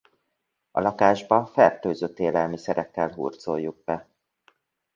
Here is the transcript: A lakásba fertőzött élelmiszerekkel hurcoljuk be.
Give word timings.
A 0.71 0.79
lakásba 0.79 1.45
fertőzött 1.45 2.19
élelmiszerekkel 2.19 3.13
hurcoljuk 3.13 3.83
be. 3.83 4.07